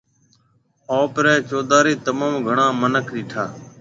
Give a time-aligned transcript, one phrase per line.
[0.99, 3.43] آپرَي چوڌاري تموم گھڻا مِنک ڏيٺا۔